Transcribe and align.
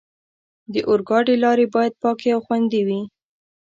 د 0.73 0.75
اورګاډي 0.89 1.35
لارې 1.43 1.65
باید 1.75 1.93
پاکې 2.01 2.27
او 2.35 2.39
خوندي 2.45 2.81
وي. 2.87 3.01